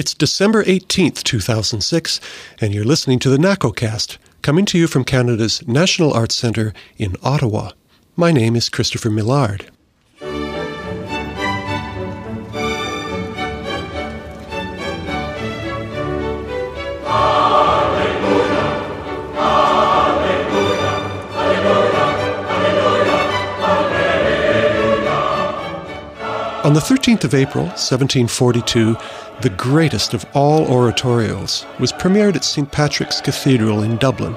It's 0.00 0.14
December 0.14 0.64
18th, 0.64 1.22
2006, 1.24 2.20
and 2.58 2.72
you're 2.72 2.86
listening 2.86 3.18
to 3.18 3.28
the 3.28 3.36
NACOcast, 3.36 4.16
coming 4.40 4.64
to 4.64 4.78
you 4.78 4.86
from 4.86 5.04
Canada's 5.04 5.62
National 5.68 6.14
Arts 6.14 6.34
Centre 6.34 6.72
in 6.96 7.16
Ottawa. 7.22 7.72
My 8.16 8.32
name 8.32 8.56
is 8.56 8.70
Christopher 8.70 9.10
Millard. 9.10 9.70
On 26.70 26.74
the 26.74 26.80
13th 26.80 27.24
of 27.24 27.34
April, 27.34 27.64
1742, 27.64 28.96
the 29.40 29.50
greatest 29.50 30.14
of 30.14 30.24
all 30.34 30.64
oratorios 30.68 31.66
was 31.80 31.92
premiered 31.92 32.36
at 32.36 32.44
St. 32.44 32.70
Patrick's 32.70 33.20
Cathedral 33.20 33.82
in 33.82 33.96
Dublin. 33.96 34.36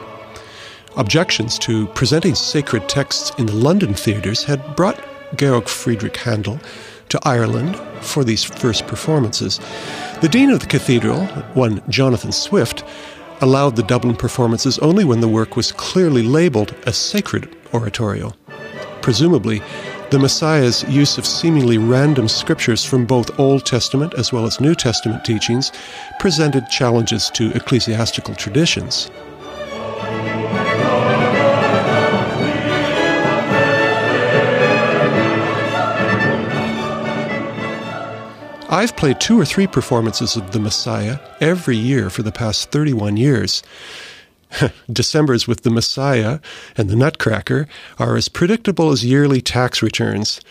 Objections 0.98 1.60
to 1.60 1.86
presenting 1.90 2.34
sacred 2.34 2.90
texts 2.90 3.32
in 3.38 3.46
the 3.46 3.54
London 3.54 3.94
theatres 3.94 4.46
had 4.46 4.76
brought 4.76 5.00
Georg 5.36 5.68
Friedrich 5.68 6.18
Handel 6.18 6.60
to 7.10 7.20
Ireland 7.22 7.80
for 8.02 8.24
these 8.24 8.44
first 8.44 8.88
performances. 8.88 9.60
The 10.22 10.28
dean 10.28 10.50
of 10.50 10.60
the 10.60 10.66
cathedral, 10.66 11.28
one 11.54 11.84
Jonathan 11.88 12.32
Swift, 12.32 12.84
allowed 13.42 13.76
the 13.76 13.84
Dublin 13.84 14.16
performances 14.16 14.80
only 14.80 15.06
when 15.06 15.22
the 15.22 15.28
work 15.28 15.56
was 15.56 15.72
clearly 15.72 16.24
labeled 16.24 16.74
a 16.88 16.94
sacred 16.94 17.56
oratorio. 17.76 18.34
Presumably, 19.04 19.62
the 20.14 20.20
Messiah's 20.20 20.84
use 20.84 21.18
of 21.18 21.26
seemingly 21.26 21.80
random 21.80 22.28
scriptures 22.28 22.86
from 22.86 23.04
both 23.04 23.40
Old 23.40 23.66
Testament 23.66 24.14
as 24.14 24.32
well 24.32 24.46
as 24.46 24.62
New 24.62 24.76
Testament 24.76 25.26
teachings 25.26 25.72
presented 26.20 26.70
challenges 26.70 27.32
to 27.32 27.50
ecclesiastical 27.56 28.36
traditions. 28.36 29.10
I've 38.70 38.96
played 38.96 39.20
two 39.20 39.40
or 39.40 39.46
three 39.46 39.66
performances 39.66 40.36
of 40.36 40.52
the 40.52 40.60
Messiah 40.60 41.18
every 41.42 41.78
year 41.78 42.12
for 42.12 42.22
the 42.22 42.32
past 42.32 42.70
31 42.70 43.18
years. 43.18 43.64
Decembers 44.92 45.48
with 45.48 45.62
the 45.62 45.70
Messiah 45.70 46.40
and 46.78 46.90
the 46.90 46.96
Nutcracker 46.96 47.68
are 47.98 48.16
as 48.16 48.30
predictable 48.30 48.92
as 48.92 49.06
yearly 49.06 49.42
tax 49.42 49.82
returns. 49.82 50.42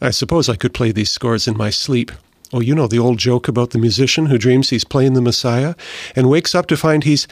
I 0.00 0.10
suppose 0.10 0.48
I 0.48 0.56
could 0.56 0.74
play 0.74 0.92
these 0.92 1.10
scores 1.10 1.48
in 1.48 1.56
my 1.56 1.70
sleep. 1.70 2.12
Oh, 2.52 2.60
you 2.60 2.74
know 2.74 2.86
the 2.86 2.98
old 2.98 3.18
joke 3.18 3.48
about 3.48 3.70
the 3.70 3.78
musician 3.78 4.26
who 4.26 4.38
dreams 4.38 4.70
he's 4.70 4.84
playing 4.84 5.14
the 5.14 5.20
Messiah 5.20 5.74
and 6.14 6.28
wakes 6.28 6.54
up 6.54 6.66
to 6.66 6.76
find 6.76 7.02
he's 7.02 7.26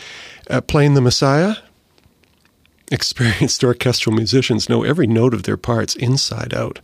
uh, 0.51 0.61
playing 0.61 0.95
the 0.95 1.01
Messiah? 1.01 1.57
Experienced 2.91 3.63
orchestral 3.65 4.15
musicians 4.15 4.69
know 4.69 4.83
every 4.83 5.07
note 5.07 5.35
of 5.35 5.45
their 5.45 5.57
parts 5.57 5.95
inside 5.95 6.53
out. 6.53 6.81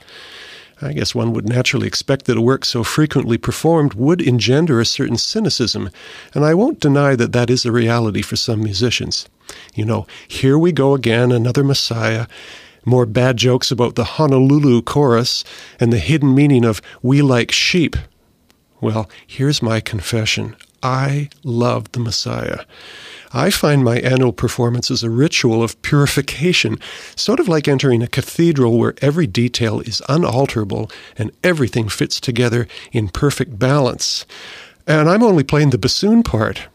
I 0.82 0.92
guess 0.94 1.14
one 1.14 1.32
would 1.32 1.48
naturally 1.48 1.86
expect 1.86 2.24
that 2.24 2.38
a 2.38 2.40
work 2.40 2.64
so 2.64 2.82
frequently 2.82 3.36
performed 3.36 3.94
would 3.94 4.22
engender 4.22 4.80
a 4.80 4.86
certain 4.86 5.18
cynicism, 5.18 5.90
and 6.34 6.44
I 6.44 6.54
won't 6.54 6.80
deny 6.80 7.16
that 7.16 7.32
that 7.32 7.50
is 7.50 7.66
a 7.66 7.72
reality 7.72 8.22
for 8.22 8.36
some 8.36 8.62
musicians. 8.62 9.28
You 9.74 9.84
know, 9.84 10.06
here 10.26 10.58
we 10.58 10.72
go 10.72 10.94
again, 10.94 11.32
another 11.32 11.62
Messiah, 11.62 12.26
more 12.84 13.04
bad 13.04 13.36
jokes 13.36 13.70
about 13.70 13.94
the 13.94 14.04
Honolulu 14.04 14.82
chorus 14.82 15.44
and 15.78 15.92
the 15.92 15.98
hidden 15.98 16.34
meaning 16.34 16.64
of 16.64 16.80
we 17.02 17.20
like 17.20 17.52
sheep. 17.52 17.96
Well, 18.80 19.10
here's 19.26 19.60
my 19.60 19.80
confession. 19.80 20.56
I 20.82 21.28
love 21.44 21.92
the 21.92 22.00
Messiah. 22.00 22.60
I 23.32 23.50
find 23.50 23.84
my 23.84 23.98
annual 24.00 24.32
performances 24.32 25.04
a 25.04 25.10
ritual 25.10 25.62
of 25.62 25.80
purification, 25.82 26.78
sort 27.14 27.38
of 27.38 27.46
like 27.46 27.68
entering 27.68 28.02
a 28.02 28.08
cathedral 28.08 28.76
where 28.76 28.94
every 29.00 29.28
detail 29.28 29.80
is 29.80 30.02
unalterable 30.08 30.90
and 31.16 31.30
everything 31.44 31.88
fits 31.88 32.20
together 32.20 32.66
in 32.90 33.08
perfect 33.08 33.58
balance. 33.58 34.26
And 34.86 35.08
I'm 35.08 35.22
only 35.22 35.44
playing 35.44 35.70
the 35.70 35.78
bassoon 35.78 36.24
part. 36.24 36.68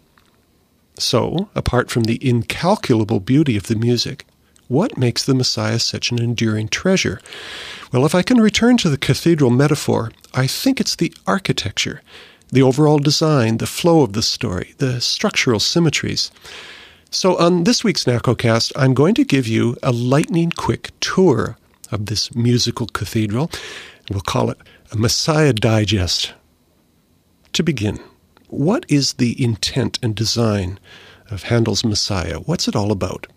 So, 0.97 1.49
apart 1.55 1.89
from 1.91 2.03
the 2.03 2.25
incalculable 2.25 3.19
beauty 3.19 3.57
of 3.57 3.67
the 3.67 3.75
music, 3.75 4.25
what 4.69 4.97
makes 4.97 5.25
the 5.25 5.35
Messiah 5.35 5.79
such 5.79 6.09
an 6.09 6.21
enduring 6.21 6.69
treasure? 6.69 7.19
Well, 7.91 8.05
if 8.05 8.15
I 8.15 8.21
can 8.21 8.39
return 8.39 8.77
to 8.77 8.89
the 8.89 8.97
cathedral 8.97 9.51
metaphor, 9.51 10.11
I 10.33 10.47
think 10.47 10.79
it's 10.79 10.95
the 10.95 11.13
architecture 11.27 12.01
the 12.51 12.61
overall 12.61 12.99
design, 12.99 13.57
the 13.57 13.67
flow 13.67 14.01
of 14.01 14.13
the 14.13 14.21
story, 14.21 14.73
the 14.77 15.01
structural 15.01 15.59
symmetries. 15.59 16.31
So, 17.11 17.37
on 17.37 17.63
this 17.63 17.83
week's 17.83 18.05
NACOcast, 18.05 18.71
I'm 18.75 18.93
going 18.93 19.15
to 19.15 19.23
give 19.23 19.47
you 19.47 19.77
a 19.81 19.91
lightning 19.91 20.51
quick 20.51 20.91
tour 20.99 21.57
of 21.91 22.07
this 22.07 22.35
musical 22.35 22.87
cathedral. 22.87 23.49
We'll 24.09 24.21
call 24.21 24.49
it 24.49 24.57
a 24.91 24.97
Messiah 24.97 25.53
Digest. 25.53 26.33
To 27.53 27.63
begin, 27.63 27.99
what 28.47 28.85
is 28.89 29.13
the 29.13 29.41
intent 29.41 29.97
and 30.03 30.15
design 30.15 30.79
of 31.31 31.43
Handel's 31.43 31.85
Messiah? 31.85 32.39
What's 32.39 32.67
it 32.67 32.75
all 32.75 32.91
about? 32.91 33.27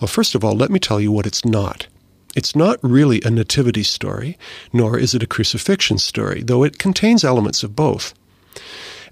Well, 0.00 0.08
first 0.08 0.34
of 0.34 0.44
all, 0.44 0.54
let 0.54 0.70
me 0.70 0.78
tell 0.78 1.00
you 1.00 1.12
what 1.12 1.26
it's 1.26 1.44
not. 1.44 1.86
It's 2.36 2.54
not 2.54 2.78
really 2.82 3.20
a 3.24 3.30
nativity 3.30 3.82
story, 3.82 4.38
nor 4.72 4.98
is 4.98 5.14
it 5.14 5.22
a 5.22 5.26
crucifixion 5.26 5.98
story, 5.98 6.42
though 6.42 6.62
it 6.62 6.78
contains 6.78 7.24
elements 7.24 7.62
of 7.62 7.74
both. 7.74 8.14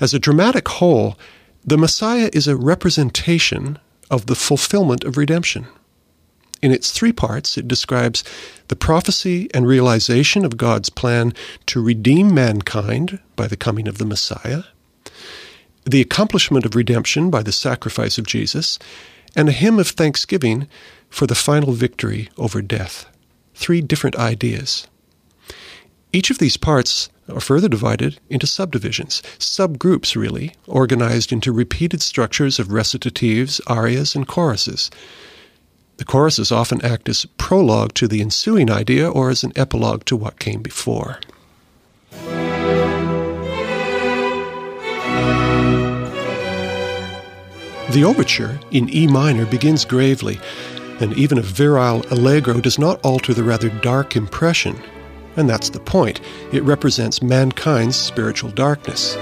As 0.00 0.14
a 0.14 0.20
dramatic 0.20 0.68
whole, 0.68 1.18
the 1.64 1.78
Messiah 1.78 2.30
is 2.32 2.46
a 2.46 2.56
representation 2.56 3.78
of 4.10 4.26
the 4.26 4.36
fulfillment 4.36 5.04
of 5.04 5.16
redemption. 5.16 5.66
In 6.62 6.72
its 6.72 6.90
three 6.90 7.12
parts, 7.12 7.56
it 7.56 7.68
describes 7.68 8.24
the 8.68 8.76
prophecy 8.76 9.48
and 9.52 9.66
realization 9.66 10.44
of 10.44 10.56
God's 10.56 10.90
plan 10.90 11.32
to 11.66 11.82
redeem 11.82 12.34
mankind 12.34 13.20
by 13.36 13.46
the 13.46 13.56
coming 13.56 13.86
of 13.86 13.98
the 13.98 14.06
Messiah, 14.06 14.64
the 15.84 16.00
accomplishment 16.00 16.64
of 16.64 16.74
redemption 16.74 17.30
by 17.30 17.42
the 17.42 17.52
sacrifice 17.52 18.18
of 18.18 18.26
Jesus, 18.26 18.78
and 19.36 19.48
a 19.48 19.52
hymn 19.52 19.78
of 19.78 19.88
thanksgiving 19.88 20.68
for 21.10 21.26
the 21.26 21.34
final 21.34 21.72
victory 21.72 22.28
over 22.36 22.62
death. 22.62 23.06
Three 23.54 23.80
different 23.80 24.16
ideas. 24.16 24.86
Each 26.12 26.30
of 26.30 26.38
these 26.38 26.56
parts 26.56 27.08
are 27.28 27.40
further 27.40 27.68
divided 27.68 28.18
into 28.30 28.46
subdivisions, 28.46 29.22
subgroups 29.38 30.16
really, 30.16 30.54
organized 30.66 31.32
into 31.32 31.52
repeated 31.52 32.00
structures 32.00 32.58
of 32.58 32.68
recitatives, 32.68 33.60
arias, 33.66 34.14
and 34.14 34.26
choruses. 34.26 34.90
The 35.98 36.04
choruses 36.04 36.52
often 36.52 36.82
act 36.84 37.08
as 37.08 37.26
prologue 37.36 37.92
to 37.94 38.08
the 38.08 38.20
ensuing 38.20 38.70
idea 38.70 39.10
or 39.10 39.30
as 39.30 39.42
an 39.42 39.52
epilogue 39.56 40.04
to 40.06 40.16
what 40.16 40.38
came 40.38 40.62
before. 40.62 41.18
The 47.90 48.04
overture 48.04 48.60
in 48.70 48.94
E 48.94 49.06
minor 49.06 49.44
begins 49.46 49.84
gravely, 49.84 50.38
and 51.00 51.16
even 51.16 51.38
a 51.38 51.42
virile 51.42 52.04
allegro 52.10 52.60
does 52.60 52.78
not 52.78 53.00
alter 53.04 53.32
the 53.32 53.44
rather 53.44 53.68
dark 53.80 54.16
impression. 54.16 54.76
And 55.36 55.48
that's 55.48 55.70
the 55.70 55.80
point. 55.80 56.20
It 56.52 56.62
represents 56.64 57.22
mankind's 57.22 57.96
spiritual 57.96 58.50
darkness. 58.50 59.14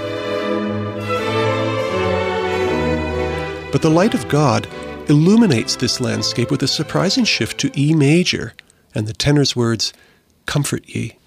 But 3.71 3.81
the 3.81 3.91
light 3.91 4.13
of 4.13 4.27
God 4.27 4.67
illuminates 5.09 5.75
this 5.75 6.01
landscape 6.01 6.49
with 6.49 6.63
a 6.63 6.67
surprising 6.67 7.25
shift 7.25 7.59
to 7.59 7.79
E 7.79 7.93
major 7.93 8.53
and 8.95 9.07
the 9.07 9.13
tenor's 9.13 9.55
words, 9.55 9.93
Comfort 10.45 10.87
ye. 10.87 11.17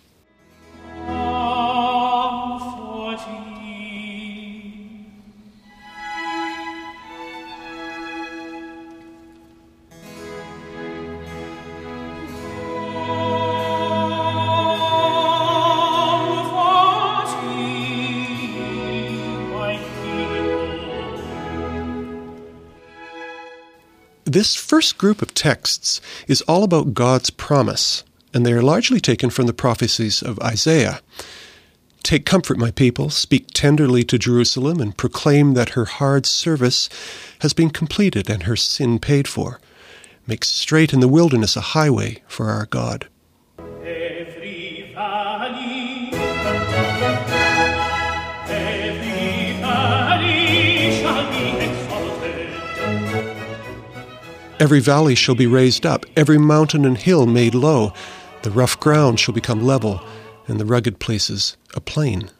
This 24.40 24.54
first 24.54 24.96
group 24.96 25.20
of 25.20 25.34
texts 25.34 26.00
is 26.26 26.40
all 26.48 26.64
about 26.64 26.94
God's 26.94 27.28
promise, 27.28 28.04
and 28.32 28.46
they 28.46 28.54
are 28.54 28.62
largely 28.62 28.98
taken 28.98 29.28
from 29.28 29.44
the 29.44 29.52
prophecies 29.52 30.22
of 30.22 30.38
Isaiah. 30.38 31.02
Take 32.02 32.24
comfort, 32.24 32.56
my 32.56 32.70
people, 32.70 33.10
speak 33.10 33.48
tenderly 33.52 34.02
to 34.04 34.18
Jerusalem, 34.18 34.80
and 34.80 34.96
proclaim 34.96 35.52
that 35.52 35.76
her 35.76 35.84
hard 35.84 36.24
service 36.24 36.88
has 37.40 37.52
been 37.52 37.68
completed 37.68 38.30
and 38.30 38.44
her 38.44 38.56
sin 38.56 38.98
paid 38.98 39.28
for. 39.28 39.60
Make 40.26 40.46
straight 40.46 40.94
in 40.94 41.00
the 41.00 41.06
wilderness 41.06 41.54
a 41.54 41.72
highway 41.76 42.22
for 42.26 42.48
our 42.48 42.64
God. 42.64 43.08
Every 54.60 54.80
valley 54.80 55.14
shall 55.14 55.34
be 55.34 55.46
raised 55.46 55.86
up, 55.86 56.04
every 56.14 56.36
mountain 56.36 56.84
and 56.84 56.98
hill 56.98 57.26
made 57.26 57.54
low. 57.54 57.94
The 58.42 58.50
rough 58.50 58.78
ground 58.78 59.18
shall 59.18 59.32
become 59.32 59.64
level, 59.64 60.02
and 60.46 60.60
the 60.60 60.66
rugged 60.66 60.98
places 60.98 61.56
a 61.72 61.80
plain. 61.80 62.30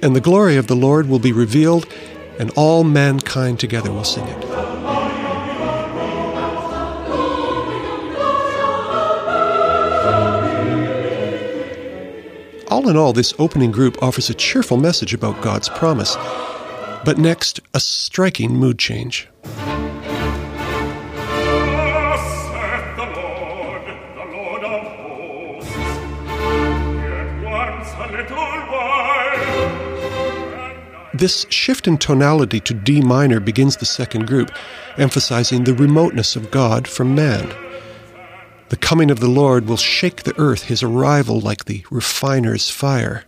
And 0.00 0.16
the 0.16 0.22
glory 0.22 0.56
of 0.56 0.66
the 0.66 0.74
Lord 0.74 1.10
will 1.10 1.18
be 1.18 1.30
revealed, 1.30 1.86
and 2.38 2.50
all 2.56 2.84
mankind 2.84 3.60
together 3.60 3.92
will 3.92 4.02
sing 4.02 4.26
it. 4.26 4.71
All 12.82 12.88
in 12.88 12.96
all, 12.96 13.12
this 13.12 13.32
opening 13.38 13.70
group 13.70 14.02
offers 14.02 14.28
a 14.28 14.34
cheerful 14.34 14.76
message 14.76 15.14
about 15.14 15.40
God's 15.40 15.68
promise. 15.68 16.16
But 17.04 17.16
next, 17.16 17.60
a 17.74 17.78
striking 17.78 18.56
mood 18.56 18.76
change. 18.76 19.28
This 31.14 31.46
shift 31.50 31.86
in 31.86 31.98
tonality 31.98 32.58
to 32.58 32.74
D 32.74 33.00
minor 33.00 33.38
begins 33.38 33.76
the 33.76 33.86
second 33.86 34.26
group, 34.26 34.50
emphasizing 34.98 35.62
the 35.62 35.74
remoteness 35.74 36.34
of 36.34 36.50
God 36.50 36.88
from 36.88 37.14
man. 37.14 37.54
The 38.72 38.78
coming 38.78 39.10
of 39.10 39.20
the 39.20 39.28
Lord 39.28 39.68
will 39.68 39.76
shake 39.76 40.22
the 40.22 40.34
earth, 40.38 40.62
his 40.62 40.82
arrival 40.82 41.38
like 41.38 41.66
the 41.66 41.84
refiner's 41.90 42.70
fire. 42.70 43.24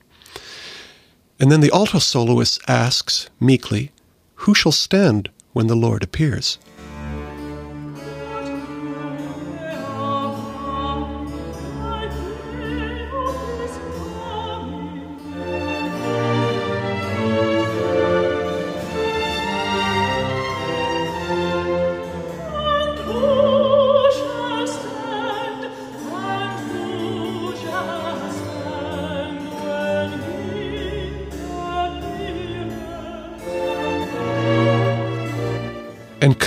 And 1.39 1.53
then 1.53 1.61
the 1.61 1.71
alto 1.71 1.99
soloist 1.99 2.63
asks 2.67 3.29
meekly, 3.39 3.93
Who 4.37 4.55
shall 4.55 4.73
stand 4.73 5.29
when 5.53 5.67
the 5.67 5.77
Lord 5.77 6.03
appears? 6.03 6.59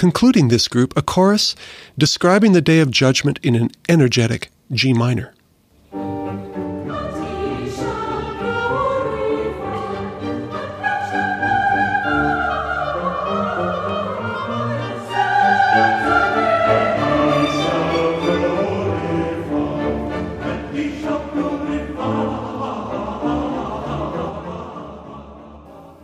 Concluding 0.07 0.47
this 0.47 0.69
group, 0.69 0.95
a 0.95 1.01
chorus 1.01 1.53
describing 1.97 2.53
the 2.53 2.61
day 2.61 2.79
of 2.79 2.89
judgment 2.89 3.37
in 3.43 3.55
an 3.55 3.69
energetic 3.89 4.49
G 4.71 4.93
minor. 4.93 5.33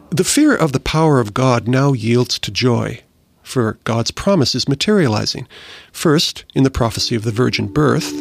The 0.10 0.26
fear 0.26 0.54
of 0.54 0.74
the 0.74 0.82
power 0.82 1.22
of 1.22 1.34
God 1.34 1.70
now 1.70 1.94
yields 1.94 2.38
to 2.40 2.52
joy 2.52 3.00
for 3.54 3.78
God's 3.84 4.10
promise 4.10 4.56
is 4.56 4.68
materializing. 4.68 5.48
First, 5.92 6.44
in 6.56 6.64
the 6.64 6.72
prophecy 6.72 7.16
of 7.16 7.24
the 7.24 7.32
virgin 7.32 7.68
birth, 7.68 8.12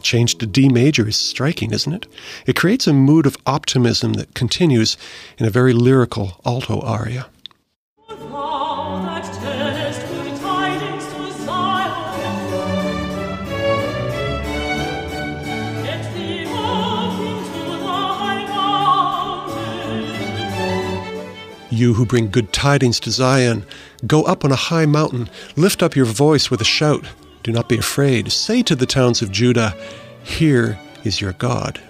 That 0.00 0.04
change 0.04 0.36
to 0.36 0.46
D 0.46 0.70
major 0.70 1.06
is 1.06 1.18
striking, 1.18 1.74
isn't 1.74 1.92
it? 1.92 2.06
It 2.46 2.56
creates 2.56 2.86
a 2.86 2.94
mood 2.94 3.26
of 3.26 3.36
optimism 3.44 4.14
that 4.14 4.32
continues 4.32 4.96
in 5.36 5.44
a 5.44 5.50
very 5.50 5.74
lyrical 5.74 6.40
alto 6.46 6.80
aria. 6.80 7.26
You 21.70 21.92
who 21.92 22.06
bring 22.06 22.30
good 22.30 22.54
tidings 22.54 23.00
to 23.00 23.10
Zion, 23.10 23.66
go 24.06 24.22
up 24.22 24.46
on 24.46 24.50
a 24.50 24.56
high 24.56 24.86
mountain, 24.86 25.28
lift 25.56 25.82
up 25.82 25.94
your 25.94 26.06
voice 26.06 26.50
with 26.50 26.62
a 26.62 26.64
shout. 26.64 27.04
Do 27.42 27.52
not 27.52 27.68
be 27.68 27.78
afraid. 27.78 28.30
Say 28.30 28.62
to 28.64 28.76
the 28.76 28.86
towns 28.86 29.22
of 29.22 29.32
Judah, 29.32 29.74
Here 30.22 30.78
is 31.04 31.20
your 31.20 31.32
God. 31.32 31.80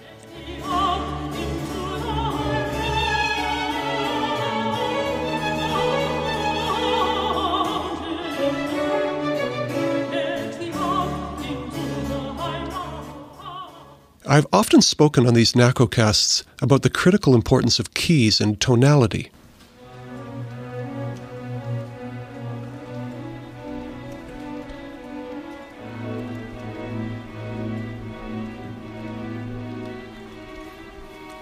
I've 14.31 14.47
often 14.53 14.81
spoken 14.81 15.27
on 15.27 15.33
these 15.33 15.53
NACOcasts 15.53 16.43
about 16.61 16.83
the 16.83 16.89
critical 16.89 17.35
importance 17.35 17.79
of 17.79 17.93
keys 17.93 18.39
and 18.39 18.61
tonality. 18.61 19.29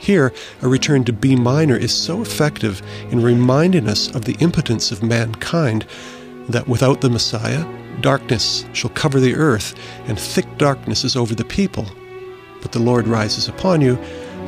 Here, 0.09 0.33
a 0.63 0.67
return 0.67 1.03
to 1.03 1.13
B 1.13 1.35
minor 1.35 1.75
is 1.75 1.93
so 1.93 2.23
effective 2.23 2.81
in 3.11 3.21
reminding 3.21 3.87
us 3.87 4.09
of 4.15 4.25
the 4.25 4.35
impotence 4.39 4.91
of 4.91 5.03
mankind 5.03 5.85
that 6.47 6.67
without 6.67 7.01
the 7.01 7.11
Messiah, 7.11 7.63
darkness 8.01 8.65
shall 8.73 8.89
cover 8.89 9.19
the 9.19 9.35
earth, 9.35 9.75
and 10.07 10.19
thick 10.19 10.47
darkness 10.57 11.03
is 11.03 11.15
over 11.15 11.35
the 11.35 11.45
people. 11.45 11.85
But 12.59 12.71
the 12.71 12.79
Lord 12.79 13.07
rises 13.07 13.47
upon 13.47 13.81
you, 13.81 13.97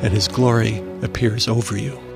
and 0.02 0.12
his 0.12 0.28
glory 0.28 0.84
appears 1.04 1.48
over 1.48 1.78
you. 1.78 2.11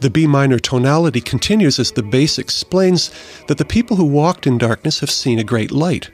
The 0.00 0.10
B 0.10 0.28
minor 0.28 0.60
tonality 0.60 1.20
continues 1.20 1.80
as 1.80 1.90
the 1.90 2.04
bass 2.04 2.38
explains 2.38 3.10
that 3.48 3.58
the 3.58 3.64
people 3.64 3.96
who 3.96 4.04
walked 4.04 4.46
in 4.46 4.56
darkness 4.56 5.00
have 5.00 5.10
seen 5.10 5.40
a 5.40 5.44
great 5.44 5.72
light. 5.72 6.10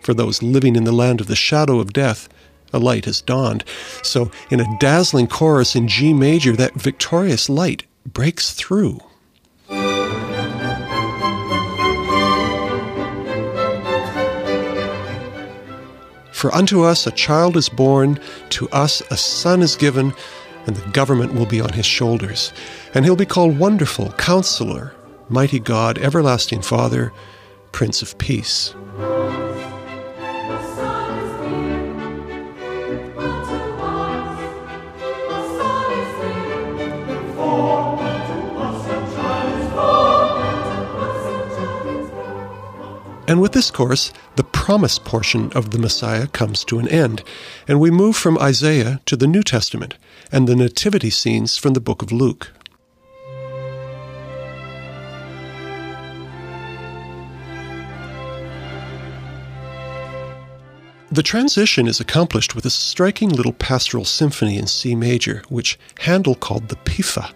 For 0.00 0.12
those 0.12 0.42
living 0.42 0.74
in 0.74 0.84
the 0.84 0.92
land 0.92 1.20
of 1.20 1.28
the 1.28 1.36
shadow 1.36 1.78
of 1.78 1.92
death, 1.92 2.28
a 2.72 2.80
light 2.80 3.04
has 3.04 3.20
dawned. 3.20 3.64
So, 4.02 4.32
in 4.50 4.60
a 4.60 4.78
dazzling 4.78 5.28
chorus 5.28 5.76
in 5.76 5.86
G 5.86 6.12
major, 6.12 6.56
that 6.56 6.74
victorious 6.74 7.48
light 7.48 7.84
breaks 8.04 8.52
through. 8.52 9.00
For 16.32 16.54
unto 16.54 16.82
us 16.82 17.06
a 17.06 17.12
child 17.12 17.56
is 17.56 17.68
born, 17.68 18.20
to 18.50 18.68
us 18.70 19.00
a 19.10 19.16
son 19.16 19.62
is 19.62 19.74
given 19.74 20.12
and 20.66 20.76
the 20.76 20.90
government 20.90 21.34
will 21.34 21.46
be 21.46 21.60
on 21.60 21.72
his 21.72 21.86
shoulders. 21.86 22.52
And 22.94 23.04
he'll 23.04 23.16
be 23.16 23.26
called 23.26 23.58
Wonderful, 23.58 24.12
Counselor, 24.12 24.94
Mighty 25.28 25.58
God, 25.58 25.98
Everlasting 25.98 26.62
Father, 26.62 27.12
Prince 27.72 28.02
of 28.02 28.18
Peace. 28.18 28.74
And 43.28 43.40
with 43.40 43.52
this 43.52 43.72
course, 43.72 44.12
the 44.36 44.44
promise 44.44 45.00
portion 45.00 45.52
of 45.52 45.72
the 45.72 45.78
Messiah 45.78 46.28
comes 46.28 46.64
to 46.64 46.78
an 46.78 46.88
end, 46.88 47.24
and 47.66 47.80
we 47.80 47.90
move 47.90 48.16
from 48.16 48.38
Isaiah 48.38 49.00
to 49.06 49.16
the 49.16 49.26
New 49.26 49.42
Testament 49.42 49.94
and 50.30 50.46
the 50.46 50.54
nativity 50.54 51.10
scenes 51.10 51.56
from 51.56 51.72
the 51.72 51.80
book 51.80 52.02
of 52.02 52.12
Luke. 52.12 52.52
The 61.10 61.22
transition 61.22 61.88
is 61.88 61.98
accomplished 61.98 62.54
with 62.54 62.64
a 62.64 62.70
striking 62.70 63.30
little 63.30 63.54
pastoral 63.54 64.04
symphony 64.04 64.58
in 64.58 64.66
C 64.66 64.94
major, 64.94 65.42
which 65.48 65.78
Handel 66.00 66.34
called 66.34 66.68
the 66.68 66.76
Pifa. 66.76 67.32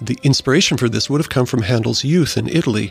The 0.00 0.18
inspiration 0.22 0.76
for 0.76 0.88
this 0.88 1.08
would 1.08 1.20
have 1.20 1.28
come 1.28 1.46
from 1.46 1.62
Handel's 1.62 2.02
youth 2.02 2.36
in 2.36 2.48
Italy, 2.48 2.90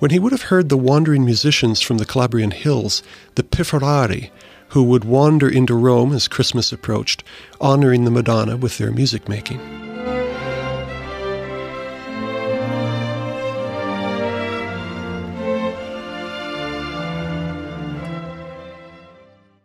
when 0.00 0.10
he 0.10 0.18
would 0.18 0.32
have 0.32 0.42
heard 0.44 0.68
the 0.68 0.78
wandering 0.78 1.24
musicians 1.24 1.80
from 1.80 1.98
the 1.98 2.06
Calabrian 2.06 2.50
hills, 2.50 3.02
the 3.34 3.42
Pifferari, 3.42 4.30
who 4.68 4.82
would 4.82 5.04
wander 5.04 5.48
into 5.48 5.74
Rome 5.74 6.12
as 6.12 6.26
Christmas 6.26 6.72
approached, 6.72 7.22
honoring 7.60 8.04
the 8.04 8.10
Madonna 8.10 8.56
with 8.56 8.78
their 8.78 8.90
music 8.90 9.28
making. 9.28 9.60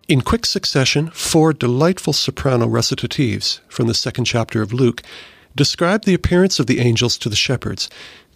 In 0.08 0.22
quick 0.22 0.46
succession, 0.46 1.10
four 1.12 1.54
delightful 1.54 2.13
soprano 2.13 2.68
recitatives 2.68 3.62
from 3.70 3.88
the 3.88 3.94
second 3.94 4.25
chapter 4.25 4.62
of 4.62 4.74
Luke 4.74 5.01
describe 5.56 6.04
the 6.04 6.13
appearance 6.13 6.60
of 6.60 6.68
the 6.68 6.80
angels 6.80 7.18
to 7.18 7.30
the 7.30 7.36
shepherds, 7.36 7.89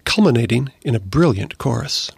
culminating 0.06 0.72
in 0.82 0.96
a 0.96 1.00
brilliant 1.00 1.58
chorus. 1.58 2.12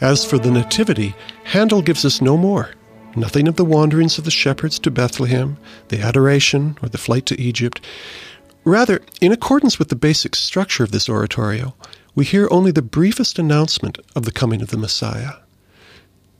As 0.00 0.24
for 0.24 0.38
the 0.38 0.50
Nativity, 0.50 1.14
Handel 1.44 1.82
gives 1.82 2.06
us 2.06 2.22
no 2.22 2.38
more. 2.38 2.70
Nothing 3.14 3.46
of 3.46 3.56
the 3.56 3.66
wanderings 3.66 4.16
of 4.16 4.24
the 4.24 4.30
shepherds 4.30 4.78
to 4.78 4.90
Bethlehem, 4.90 5.58
the 5.88 6.00
adoration, 6.00 6.78
or 6.82 6.88
the 6.88 6.96
flight 6.96 7.26
to 7.26 7.40
Egypt. 7.40 7.84
Rather, 8.64 9.02
in 9.20 9.30
accordance 9.30 9.78
with 9.78 9.88
the 9.88 9.96
basic 9.96 10.34
structure 10.36 10.84
of 10.84 10.92
this 10.92 11.08
oratorio, 11.08 11.74
we 12.14 12.24
hear 12.24 12.48
only 12.50 12.70
the 12.70 12.82
briefest 12.82 13.38
announcement 13.38 13.98
of 14.16 14.24
the 14.24 14.32
coming 14.32 14.62
of 14.62 14.68
the 14.68 14.78
Messiah. 14.78 15.32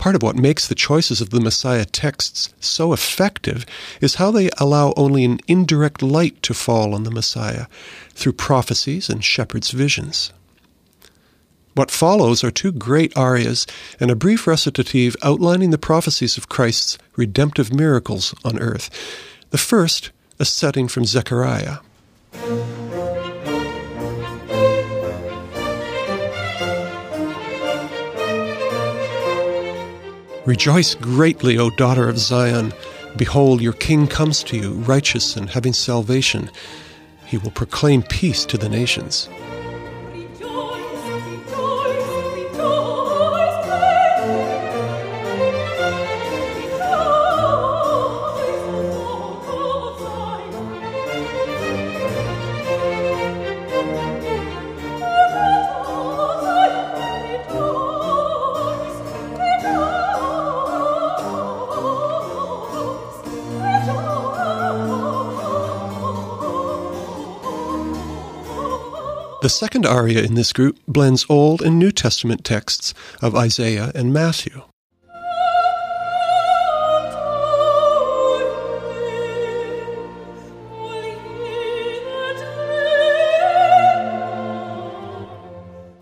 Part 0.01 0.17
of 0.17 0.23
what 0.23 0.35
makes 0.35 0.67
the 0.67 0.75
choices 0.75 1.21
of 1.21 1.29
the 1.29 1.43
Messiah 1.43 1.85
texts 1.85 2.55
so 2.59 2.95
effective 2.95 3.67
is 4.01 4.15
how 4.15 4.31
they 4.31 4.49
allow 4.57 4.95
only 4.97 5.27
an 5.27 5.41
indirect 5.47 6.01
light 6.01 6.43
to 6.45 6.55
fall 6.55 6.95
on 6.95 7.05
the 7.05 7.11
Messiah 7.11 7.67
through 8.15 8.33
prophecies 8.33 9.11
and 9.11 9.23
shepherds' 9.23 9.73
visions. 9.73 10.33
What 11.75 11.91
follows 11.91 12.43
are 12.43 12.51
two 12.51 12.73
great 12.73 13.15
arias 13.15 13.67
and 14.01 14.11
a 14.11 14.17
brief 14.17 14.47
recitative 14.47 15.17
outlining 15.23 15.69
the 15.69 15.77
prophecies 15.77 16.39
of 16.39 16.49
Christ's 16.49 16.97
redemptive 17.15 17.71
miracles 17.71 18.35
on 18.43 18.59
earth. 18.59 18.89
The 19.51 19.59
first, 19.59 20.13
a 20.39 20.47
setting 20.47 20.89
from 20.89 21.05
Zechariah. 21.05 21.81
Rejoice 30.47 30.95
greatly, 30.95 31.59
O 31.59 31.69
daughter 31.71 32.09
of 32.09 32.19
Zion. 32.19 32.73
Behold, 33.17 33.61
your 33.61 33.75
king 33.75 34.07
comes 34.07 34.43
to 34.45 34.57
you, 34.57 34.73
righteous 34.73 35.37
and 35.37 35.51
having 35.51 35.75
salvation. 35.75 36.51
He 37.27 37.37
will 37.37 37.51
proclaim 37.51 38.03
peace 38.03 38.47
to 38.47 38.57
the 38.57 38.69
nations. 38.69 39.29
Second 69.51 69.85
aria 69.85 70.23
in 70.23 70.35
this 70.35 70.53
group 70.53 70.79
blends 70.89 71.27
Old 71.29 71.61
and 71.61 71.79
New 71.79 71.91
Testament 71.91 72.45
texts 72.45 72.95
of 73.21 73.35
Isaiah 73.37 73.93
and 73.95 74.13
Matthew. 74.13 74.63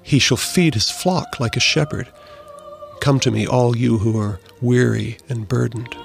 He 0.03 0.19
shall 0.19 0.39
feed 0.39 0.73
his 0.73 0.91
flock 0.91 1.39
like 1.39 1.55
a 1.55 1.61
shepherd. 1.61 2.09
Come 3.01 3.21
to 3.21 3.31
me, 3.31 3.47
all 3.47 3.77
you 3.77 3.99
who 3.99 4.19
are 4.19 4.41
weary 4.63 5.19
and 5.29 5.47
burdened. 5.47 5.98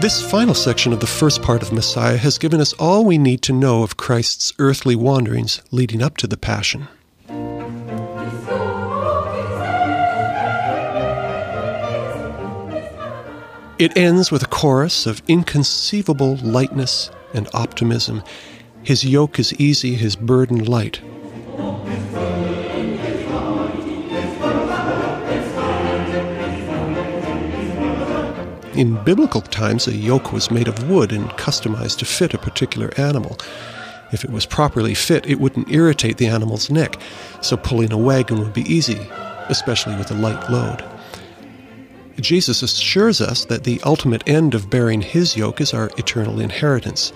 This 0.00 0.22
final 0.22 0.54
section 0.54 0.94
of 0.94 1.00
the 1.00 1.06
first 1.06 1.42
part 1.42 1.60
of 1.60 1.74
Messiah 1.74 2.16
has 2.16 2.38
given 2.38 2.58
us 2.58 2.72
all 2.78 3.04
we 3.04 3.18
need 3.18 3.42
to 3.42 3.52
know 3.52 3.82
of 3.82 3.98
Christ's 3.98 4.50
earthly 4.58 4.96
wanderings 4.96 5.60
leading 5.70 6.00
up 6.00 6.16
to 6.16 6.26
the 6.26 6.38
Passion. 6.38 6.88
It 13.78 13.94
ends 13.94 14.30
with 14.30 14.42
a 14.42 14.48
chorus 14.48 15.04
of 15.04 15.20
inconceivable 15.28 16.36
lightness 16.36 17.10
and 17.34 17.46
optimism. 17.52 18.22
His 18.82 19.04
yoke 19.04 19.38
is 19.38 19.52
easy, 19.60 19.96
his 19.96 20.16
burden 20.16 20.64
light. 20.64 21.02
In 28.80 28.96
biblical 29.04 29.42
times, 29.42 29.86
a 29.86 29.94
yoke 29.94 30.32
was 30.32 30.50
made 30.50 30.66
of 30.66 30.88
wood 30.88 31.12
and 31.12 31.28
customized 31.32 31.98
to 31.98 32.06
fit 32.06 32.32
a 32.32 32.38
particular 32.38 32.90
animal. 32.98 33.36
If 34.10 34.24
it 34.24 34.30
was 34.30 34.46
properly 34.46 34.94
fit, 34.94 35.26
it 35.26 35.38
wouldn't 35.38 35.70
irritate 35.70 36.16
the 36.16 36.28
animal's 36.28 36.70
neck, 36.70 36.98
so 37.42 37.58
pulling 37.58 37.92
a 37.92 37.98
wagon 37.98 38.38
would 38.38 38.54
be 38.54 38.62
easy, 38.62 38.98
especially 39.50 39.96
with 39.96 40.10
a 40.10 40.14
light 40.14 40.48
load. 40.48 40.82
Jesus 42.18 42.62
assures 42.62 43.20
us 43.20 43.44
that 43.44 43.64
the 43.64 43.82
ultimate 43.84 44.26
end 44.26 44.54
of 44.54 44.70
bearing 44.70 45.02
his 45.02 45.36
yoke 45.36 45.60
is 45.60 45.74
our 45.74 45.90
eternal 45.98 46.40
inheritance. 46.40 47.12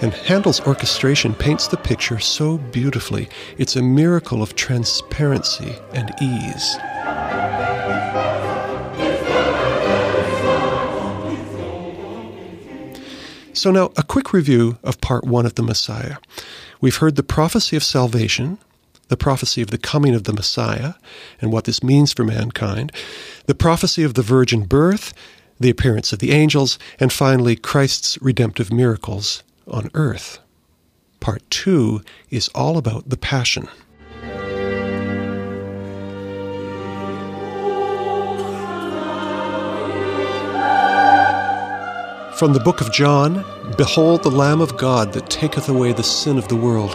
And 0.00 0.14
Handel's 0.14 0.62
orchestration 0.62 1.34
paints 1.34 1.68
the 1.68 1.76
picture 1.76 2.20
so 2.20 2.56
beautifully. 2.56 3.28
It's 3.58 3.76
a 3.76 3.82
miracle 3.82 4.42
of 4.42 4.54
transparency 4.54 5.76
and 5.92 6.10
ease. 6.22 6.78
So, 13.56 13.70
now 13.70 13.90
a 13.96 14.02
quick 14.02 14.34
review 14.34 14.76
of 14.84 15.00
part 15.00 15.24
one 15.24 15.46
of 15.46 15.54
the 15.54 15.62
Messiah. 15.62 16.18
We've 16.82 16.96
heard 16.96 17.16
the 17.16 17.22
prophecy 17.22 17.74
of 17.74 17.82
salvation, 17.82 18.58
the 19.08 19.16
prophecy 19.16 19.62
of 19.62 19.70
the 19.70 19.78
coming 19.78 20.14
of 20.14 20.24
the 20.24 20.34
Messiah, 20.34 20.92
and 21.40 21.50
what 21.50 21.64
this 21.64 21.82
means 21.82 22.12
for 22.12 22.22
mankind, 22.22 22.92
the 23.46 23.54
prophecy 23.54 24.02
of 24.02 24.12
the 24.12 24.20
virgin 24.20 24.64
birth, 24.64 25.14
the 25.58 25.70
appearance 25.70 26.12
of 26.12 26.18
the 26.18 26.32
angels, 26.32 26.78
and 27.00 27.10
finally 27.10 27.56
Christ's 27.56 28.20
redemptive 28.20 28.70
miracles 28.70 29.42
on 29.66 29.90
earth. 29.94 30.38
Part 31.20 31.42
two 31.48 32.02
is 32.28 32.48
all 32.48 32.76
about 32.76 33.08
the 33.08 33.16
Passion. 33.16 33.68
From 42.36 42.52
the 42.52 42.60
book 42.60 42.82
of 42.82 42.92
John 42.92 43.46
Behold 43.78 44.22
the 44.22 44.30
Lamb 44.30 44.60
of 44.60 44.76
God 44.76 45.14
that 45.14 45.30
taketh 45.30 45.70
away 45.70 45.94
the 45.94 46.02
sin 46.02 46.36
of 46.36 46.48
the 46.48 46.54
world. 46.54 46.94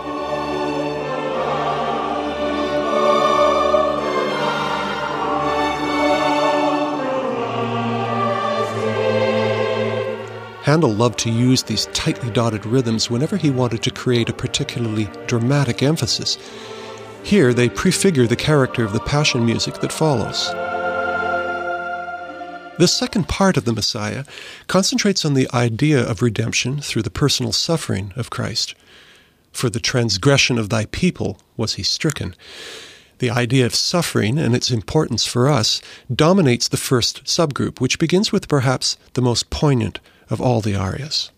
Handel 10.61 10.93
loved 10.93 11.17
to 11.19 11.31
use 11.31 11.63
these 11.63 11.87
tightly 11.87 12.29
dotted 12.29 12.67
rhythms 12.67 13.09
whenever 13.09 13.35
he 13.35 13.49
wanted 13.49 13.81
to 13.81 13.89
create 13.89 14.29
a 14.29 14.33
particularly 14.33 15.09
dramatic 15.25 15.81
emphasis. 15.81 16.37
Here, 17.23 17.51
they 17.51 17.67
prefigure 17.67 18.27
the 18.27 18.35
character 18.35 18.83
of 18.83 18.93
the 18.93 18.99
Passion 18.99 19.43
music 19.43 19.79
that 19.79 19.91
follows. 19.91 20.51
The 22.81 22.87
second 22.87 23.27
part 23.27 23.57
of 23.57 23.65
the 23.65 23.73
Messiah 23.73 24.25
concentrates 24.65 25.23
on 25.23 25.35
the 25.35 25.47
idea 25.53 26.01
of 26.01 26.23
redemption 26.23 26.81
through 26.81 27.03
the 27.03 27.11
personal 27.11 27.51
suffering 27.51 28.11
of 28.15 28.31
Christ. 28.31 28.73
For 29.51 29.69
the 29.69 29.79
transgression 29.79 30.57
of 30.57 30.69
thy 30.69 30.85
people 30.85 31.37
was 31.55 31.75
he 31.75 31.83
stricken. 31.83 32.33
The 33.19 33.29
idea 33.29 33.67
of 33.67 33.75
suffering 33.75 34.39
and 34.39 34.55
its 34.55 34.71
importance 34.71 35.27
for 35.27 35.47
us 35.47 35.79
dominates 36.11 36.67
the 36.67 36.75
first 36.75 37.23
subgroup, 37.25 37.79
which 37.79 37.99
begins 37.99 38.31
with 38.31 38.47
perhaps 38.47 38.97
the 39.13 39.21
most 39.21 39.51
poignant 39.51 39.99
of 40.31 40.41
all 40.41 40.59
the 40.59 40.75
arias. 40.75 41.29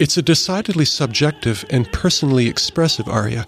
It's 0.00 0.16
a 0.16 0.22
decidedly 0.22 0.86
subjective 0.86 1.62
and 1.68 1.92
personally 1.92 2.46
expressive 2.46 3.06
aria, 3.06 3.46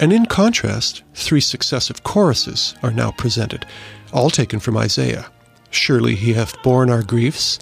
and 0.00 0.14
in 0.14 0.24
contrast, 0.24 1.02
three 1.12 1.42
successive 1.42 2.02
choruses 2.02 2.74
are 2.82 2.90
now 2.90 3.10
presented, 3.10 3.66
all 4.10 4.30
taken 4.30 4.60
from 4.60 4.78
Isaiah. 4.78 5.30
Surely 5.70 6.14
he 6.14 6.32
hath 6.32 6.60
borne 6.62 6.88
our 6.88 7.02
griefs, 7.02 7.58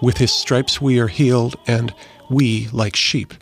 with 0.00 0.16
his 0.16 0.32
stripes 0.32 0.80
we 0.80 0.98
are 0.98 1.08
healed, 1.08 1.56
and 1.66 1.92
we 2.30 2.68
like 2.72 2.96
sheep. 2.96 3.34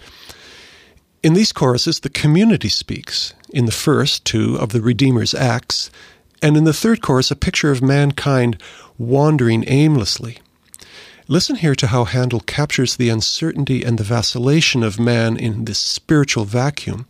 In 1.23 1.35
these 1.35 1.53
choruses, 1.53 2.01
the 2.01 2.09
community 2.09 2.69
speaks. 2.69 3.33
In 3.51 3.67
the 3.67 3.71
first, 3.71 4.25
two 4.25 4.57
of 4.57 4.71
the 4.71 4.83
Redeemer's 4.83 5.35
acts, 5.35 5.89
and 6.43 6.57
in 6.57 6.65
the 6.65 6.73
third 6.73 7.01
chorus, 7.01 7.31
a 7.31 7.37
picture 7.37 7.71
of 7.71 7.81
mankind 7.81 8.61
wandering 8.99 9.63
aimlessly. 9.69 10.39
Listen 11.29 11.57
here 11.57 11.75
to 11.75 11.89
how 11.89 12.05
Handel 12.05 12.39
captures 12.39 12.95
the 12.95 13.09
uncertainty 13.09 13.83
and 13.83 13.99
the 13.99 14.05
vacillation 14.05 14.85
of 14.85 15.01
man 15.01 15.37
in 15.37 15.65
this 15.65 15.81
spiritual 15.81 16.45
vacuum 16.45 17.05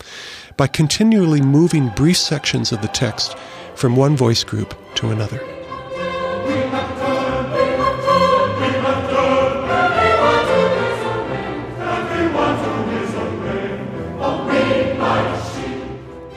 by 0.56 0.68
continually 0.68 1.42
moving 1.42 1.90
brief 1.90 2.16
sections 2.16 2.72
of 2.72 2.80
the 2.80 2.88
text 2.88 3.36
from 3.74 3.94
one 3.94 4.16
voice 4.16 4.42
group 4.42 4.74
to 4.94 5.10
another. 5.10 5.36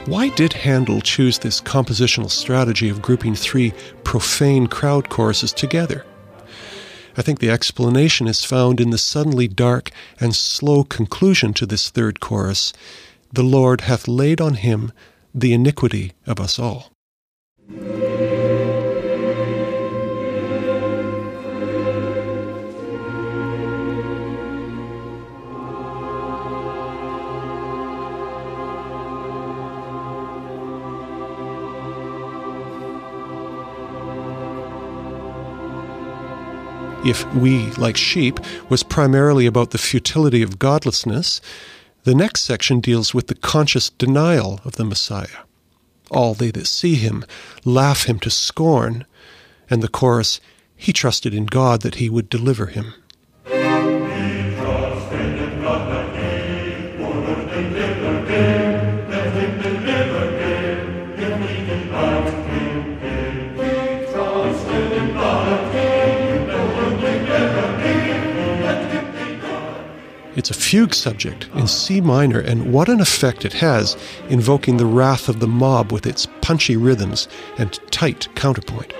Why 0.05 0.27
did 0.35 0.51
Handel 0.51 0.99
choose 0.99 1.39
this 1.39 1.61
compositional 1.61 2.29
strategy 2.29 2.89
of 2.89 3.01
grouping 3.01 3.35
three 3.35 3.71
profane 4.03 4.67
crowd 4.67 5.07
choruses 5.07 5.53
together? 5.53 6.03
I 7.19 7.21
think 7.21 7.39
the 7.39 7.49
explanation 7.49 8.29
is 8.29 8.45
found 8.45 8.79
in 8.79 8.91
the 8.91 8.97
suddenly 8.97 9.49
dark 9.49 9.91
and 10.21 10.33
slow 10.33 10.85
conclusion 10.85 11.53
to 11.55 11.65
this 11.65 11.89
third 11.89 12.21
chorus 12.21 12.71
The 13.33 13.43
Lord 13.43 13.81
hath 13.81 14.07
laid 14.07 14.39
on 14.39 14.53
him 14.53 14.93
the 15.35 15.51
iniquity 15.51 16.13
of 16.25 16.39
us 16.39 16.57
all. 16.57 16.93
If 37.05 37.25
we, 37.33 37.71
like 37.71 37.95
sheep, 37.95 38.39
was 38.69 38.83
primarily 38.83 39.45
about 39.45 39.71
the 39.71 39.77
futility 39.77 40.41
of 40.41 40.59
godlessness, 40.59 41.39
the 42.03 42.13
next 42.13 42.43
section 42.43 42.79
deals 42.79 43.13
with 43.13 43.27
the 43.27 43.35
conscious 43.35 43.89
denial 43.89 44.59
of 44.65 44.73
the 44.73 44.83
Messiah. 44.83 45.43
All 46.11 46.33
they 46.33 46.51
that 46.51 46.67
see 46.67 46.95
him 46.95 47.23
laugh 47.63 48.05
him 48.05 48.19
to 48.19 48.29
scorn, 48.29 49.05
and 49.69 49.81
the 49.81 49.87
chorus, 49.87 50.41
He 50.75 50.91
trusted 50.91 51.33
in 51.33 51.45
God 51.45 51.81
that 51.81 51.95
he 51.95 52.09
would 52.09 52.29
deliver 52.29 52.67
him. 52.67 52.93
It's 70.39 70.51
a 70.51 70.53
fugue 70.53 70.93
subject 70.93 71.49
in 71.53 71.67
C 71.67 71.99
minor, 71.99 72.39
and 72.39 72.71
what 72.71 72.87
an 72.87 73.01
effect 73.01 73.43
it 73.43 73.51
has, 73.51 73.97
invoking 74.29 74.77
the 74.77 74.85
wrath 74.85 75.27
of 75.27 75.41
the 75.41 75.49
mob 75.49 75.91
with 75.91 76.07
its 76.07 76.27
punchy 76.39 76.77
rhythms 76.77 77.27
and 77.57 77.73
tight 77.91 78.29
counterpoint. 78.35 78.93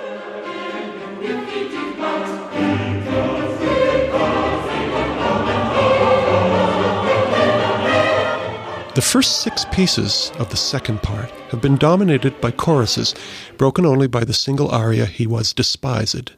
The 8.96 9.02
first 9.02 9.42
six 9.42 9.64
pieces 9.72 10.34
of 10.40 10.50
the 10.50 10.58
second 10.58 11.02
part 11.02 11.32
have 11.52 11.62
been 11.62 11.78
dominated 11.78 12.42
by 12.42 12.52
choruses, 12.52 13.16
broken 13.58 13.86
only 13.86 14.08
by 14.08 14.26
the 14.26 14.34
single 14.34 14.70
aria 14.72 15.06
He 15.06 15.26
was 15.26 15.54
despised. 15.54 16.34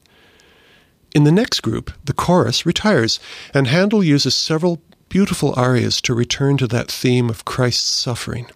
In 1.16 1.24
the 1.24 1.32
next 1.32 1.62
group, 1.62 1.92
the 2.06 2.14
chorus 2.14 2.68
retires, 2.68 3.20
and 3.52 3.66
Handel 3.66 4.04
uses 4.04 4.36
several 4.36 4.80
beautiful 5.12 5.54
arias 5.58 6.00
to 6.00 6.13
return 6.13 6.56
to 6.56 6.65
that 6.67 6.89
theme 6.89 7.30
of 7.30 7.43
Christ's 7.43 7.89
suffering. 7.89 8.50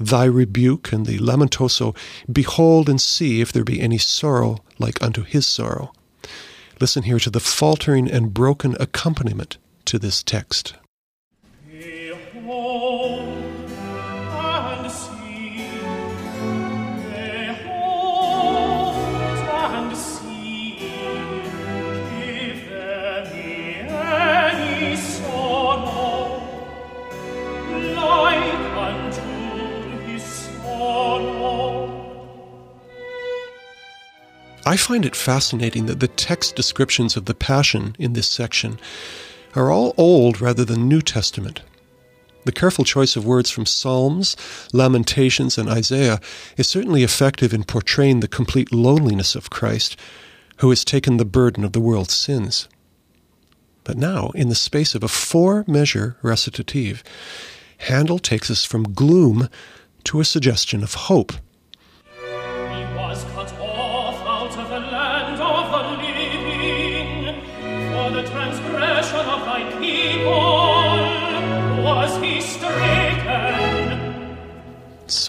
Thy 0.00 0.24
rebuke 0.24 0.92
and 0.92 1.06
the 1.06 1.18
lamentoso, 1.18 1.96
behold 2.30 2.88
and 2.88 3.00
see 3.00 3.40
if 3.40 3.52
there 3.52 3.62
be 3.62 3.80
any 3.80 3.96
sorrow 3.96 4.58
like 4.80 5.00
unto 5.00 5.22
his 5.22 5.46
sorrow. 5.46 5.92
Listen 6.80 7.04
here 7.04 7.20
to 7.20 7.30
the 7.30 7.38
faltering 7.38 8.10
and 8.10 8.34
broken 8.34 8.76
accompaniment 8.80 9.56
to 9.84 10.00
this 10.00 10.24
text. 10.24 10.74
I 34.68 34.76
find 34.76 35.06
it 35.06 35.16
fascinating 35.16 35.86
that 35.86 35.98
the 35.98 36.08
text 36.08 36.54
descriptions 36.54 37.16
of 37.16 37.24
the 37.24 37.32
Passion 37.32 37.96
in 37.98 38.12
this 38.12 38.28
section 38.28 38.78
are 39.54 39.70
all 39.70 39.94
Old 39.96 40.42
rather 40.42 40.62
than 40.62 40.86
New 40.86 41.00
Testament. 41.00 41.62
The 42.44 42.52
careful 42.52 42.84
choice 42.84 43.16
of 43.16 43.24
words 43.24 43.48
from 43.48 43.64
Psalms, 43.64 44.36
Lamentations, 44.74 45.56
and 45.56 45.70
Isaiah 45.70 46.20
is 46.58 46.68
certainly 46.68 47.02
effective 47.02 47.54
in 47.54 47.64
portraying 47.64 48.20
the 48.20 48.28
complete 48.28 48.70
loneliness 48.70 49.34
of 49.34 49.48
Christ, 49.48 49.98
who 50.58 50.68
has 50.68 50.84
taken 50.84 51.16
the 51.16 51.24
burden 51.24 51.64
of 51.64 51.72
the 51.72 51.80
world's 51.80 52.14
sins. 52.14 52.68
But 53.84 53.96
now, 53.96 54.32
in 54.34 54.50
the 54.50 54.54
space 54.54 54.94
of 54.94 55.02
a 55.02 55.08
four 55.08 55.64
measure 55.66 56.18
recitative, 56.20 57.02
Handel 57.78 58.18
takes 58.18 58.50
us 58.50 58.66
from 58.66 58.92
gloom 58.92 59.48
to 60.04 60.20
a 60.20 60.26
suggestion 60.26 60.82
of 60.82 60.92
hope. 60.92 61.32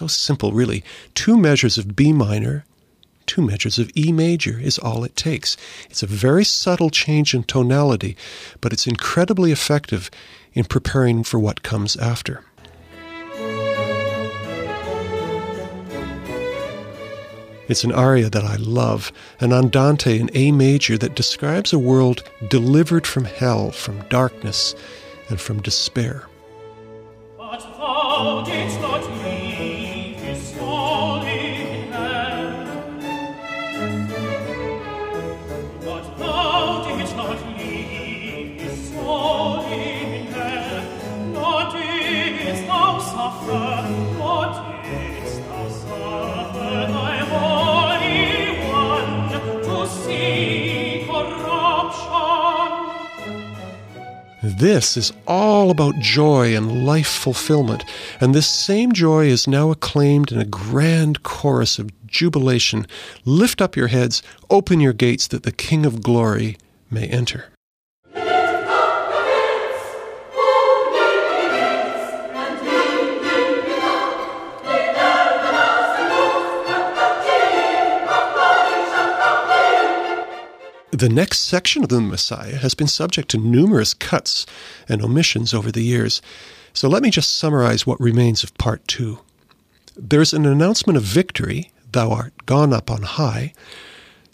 So 0.00 0.06
simple, 0.06 0.52
really. 0.52 0.82
Two 1.14 1.36
measures 1.36 1.76
of 1.76 1.94
B 1.94 2.10
minor, 2.10 2.64
two 3.26 3.42
measures 3.42 3.78
of 3.78 3.90
E 3.94 4.12
major 4.12 4.58
is 4.58 4.78
all 4.78 5.04
it 5.04 5.14
takes. 5.14 5.58
It's 5.90 6.02
a 6.02 6.06
very 6.06 6.42
subtle 6.42 6.88
change 6.88 7.34
in 7.34 7.42
tonality, 7.42 8.16
but 8.62 8.72
it's 8.72 8.86
incredibly 8.86 9.52
effective 9.52 10.10
in 10.54 10.64
preparing 10.64 11.22
for 11.22 11.38
what 11.38 11.62
comes 11.62 11.96
after. 11.96 12.42
It's 17.68 17.84
an 17.84 17.92
aria 17.92 18.30
that 18.30 18.42
I 18.42 18.56
love, 18.56 19.12
an 19.38 19.52
andante 19.52 20.18
in 20.18 20.30
A 20.32 20.50
major 20.50 20.96
that 20.96 21.14
describes 21.14 21.74
a 21.74 21.78
world 21.78 22.24
delivered 22.48 23.06
from 23.06 23.26
hell, 23.26 23.70
from 23.70 24.00
darkness, 24.08 24.74
and 25.28 25.38
from 25.38 25.60
despair. 25.60 26.26
This 54.60 54.98
is 54.98 55.10
all 55.26 55.70
about 55.70 56.00
joy 56.00 56.54
and 56.54 56.84
life 56.84 57.08
fulfillment, 57.08 57.82
and 58.20 58.34
this 58.34 58.46
same 58.46 58.92
joy 58.92 59.24
is 59.24 59.48
now 59.48 59.70
acclaimed 59.70 60.30
in 60.32 60.38
a 60.38 60.44
grand 60.44 61.22
chorus 61.22 61.78
of 61.78 61.88
jubilation. 62.06 62.86
Lift 63.24 63.62
up 63.62 63.74
your 63.74 63.86
heads, 63.86 64.22
open 64.50 64.78
your 64.78 64.92
gates, 64.92 65.26
that 65.28 65.44
the 65.44 65.50
King 65.50 65.86
of 65.86 66.02
glory 66.02 66.58
may 66.90 67.06
enter. 67.06 67.49
The 81.00 81.08
next 81.08 81.40
section 81.46 81.82
of 81.82 81.88
the 81.88 81.98
Messiah 82.02 82.56
has 82.56 82.74
been 82.74 82.86
subject 82.86 83.30
to 83.30 83.38
numerous 83.38 83.94
cuts 83.94 84.44
and 84.86 85.00
omissions 85.00 85.54
over 85.54 85.72
the 85.72 85.80
years, 85.80 86.20
so 86.74 86.90
let 86.90 87.02
me 87.02 87.08
just 87.08 87.38
summarize 87.38 87.86
what 87.86 87.98
remains 87.98 88.44
of 88.44 88.52
part 88.58 88.86
two. 88.86 89.20
There's 89.96 90.34
an 90.34 90.44
announcement 90.44 90.98
of 90.98 91.02
victory, 91.02 91.72
thou 91.90 92.10
art 92.10 92.44
gone 92.44 92.74
up 92.74 92.90
on 92.90 93.00
high, 93.00 93.54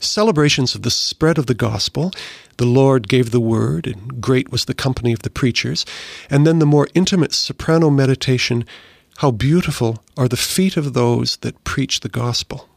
celebrations 0.00 0.74
of 0.74 0.83
the 0.83 0.90
spread 0.90 1.38
of 1.38 1.46
the 1.46 1.55
gospel, 1.55 2.11
the 2.57 2.66
Lord 2.66 3.07
gave 3.07 3.31
the 3.31 3.38
word, 3.38 3.87
and 3.87 4.20
great 4.20 4.50
was 4.50 4.64
the 4.64 4.74
company 4.74 5.12
of 5.12 5.22
the 5.22 5.31
preachers, 5.31 5.87
and 6.29 6.44
then 6.44 6.59
the 6.59 6.66
more 6.66 6.88
intimate 6.94 7.33
soprano 7.33 7.90
meditation, 7.90 8.64
how 9.18 9.31
beautiful 9.31 10.02
are 10.16 10.26
the 10.26 10.37
feet 10.37 10.76
of 10.76 10.94
those 10.94 11.37
that 11.42 11.62
preach 11.62 12.00
the 12.00 12.09
gospel. 12.09 12.68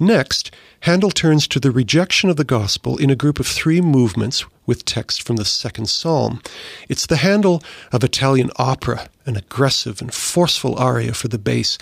Next, 0.00 0.54
Handel 0.80 1.10
turns 1.10 1.48
to 1.48 1.58
the 1.58 1.72
rejection 1.72 2.30
of 2.30 2.36
the 2.36 2.44
gospel 2.44 2.96
in 2.98 3.10
a 3.10 3.16
group 3.16 3.40
of 3.40 3.46
three 3.46 3.80
movements 3.80 4.44
with 4.64 4.84
text 4.84 5.22
from 5.22 5.36
the 5.36 5.44
second 5.44 5.88
psalm. 5.88 6.40
It's 6.88 7.06
the 7.06 7.16
Handel 7.16 7.62
of 7.90 8.04
Italian 8.04 8.50
opera, 8.56 9.08
an 9.26 9.36
aggressive 9.36 10.00
and 10.00 10.14
forceful 10.14 10.76
aria 10.76 11.14
for 11.14 11.26
the 11.26 11.38
bass. 11.38 11.78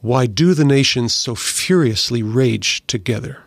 Why 0.00 0.26
do 0.26 0.54
the 0.54 0.64
nations 0.64 1.14
so 1.14 1.34
furiously 1.34 2.22
rage 2.22 2.86
together? 2.86 3.42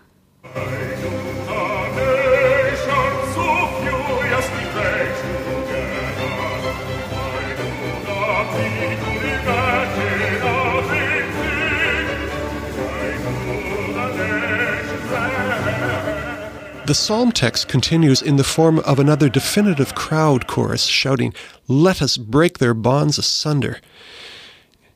The 16.88 16.96
psalm 16.96 17.32
text 17.32 17.68
continues 17.68 18.24
in 18.24 18.38
the 18.38 18.44
form 18.44 18.80
of 18.80 18.98
another 18.98 19.30
definitive 19.30 19.94
crowd 19.94 20.48
chorus 20.48 20.86
shouting, 20.86 21.32
Let 21.68 22.02
us 22.02 22.18
break 22.18 22.58
their 22.58 22.74
bonds 22.74 23.20
asunder. 23.20 23.80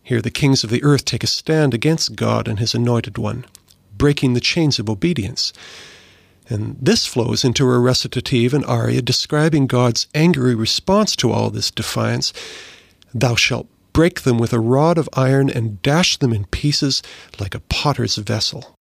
Here 0.02 0.20
the 0.20 0.32
kings 0.32 0.64
of 0.64 0.72
the 0.72 0.84
earth 0.84 1.06
take 1.06 1.24
a 1.24 1.28
stand 1.28 1.76
against 1.76 2.16
God 2.16 2.48
and 2.48 2.58
his 2.58 2.74
anointed 2.74 3.20
one, 3.20 3.46
breaking 3.96 4.34
the 4.34 4.40
chains 4.40 4.80
of 4.80 4.90
obedience. 4.90 5.54
And 6.50 6.76
this 6.82 7.06
flows 7.06 7.46
into 7.46 7.70
a 7.70 7.80
recitative 7.80 8.56
and 8.56 8.66
aria 8.66 9.04
describing 9.04 9.68
God's 9.68 10.08
angry 10.16 10.56
response 10.56 11.16
to 11.18 11.32
all 11.32 11.52
this 11.52 11.70
defiance. 11.70 12.34
Thou 13.14 13.36
shalt 13.36 13.68
break 13.94 14.22
them 14.22 14.40
with 14.40 14.54
a 14.54 14.60
rod 14.60 14.98
of 14.98 15.08
iron 15.14 15.52
and 15.52 15.82
dash 15.84 16.18
them 16.18 16.34
in 16.34 16.46
pieces 16.46 17.04
like 17.40 17.54
a 17.54 17.62
potter's 17.62 18.16
vessel. 18.16 18.76